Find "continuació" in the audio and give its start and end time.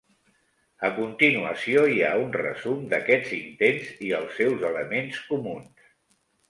0.95-1.83